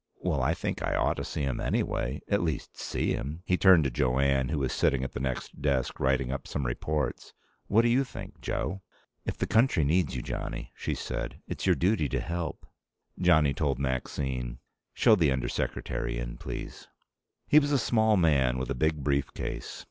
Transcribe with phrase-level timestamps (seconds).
[0.19, 2.23] "Well, I think I ought to see him, anyway.
[2.27, 5.61] At least see him." He turned to Jo Anne, who was sitting at the next
[5.61, 7.33] desk, writing up some reports.
[7.67, 8.81] "What do you think, Jo?"
[9.27, 12.65] "If the country needs you, Johnny," she said, "it's your duty to help."
[13.19, 14.57] Johnny told Maxine,
[14.95, 16.87] "Show the Under Secretary in, please."
[17.47, 19.79] He was a small man with a big brief case.